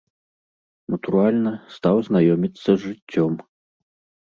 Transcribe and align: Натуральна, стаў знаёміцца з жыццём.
Натуральна, 0.93 1.51
стаў 1.77 1.95
знаёміцца 2.09 2.69
з 2.71 2.77
жыццём. 2.89 3.33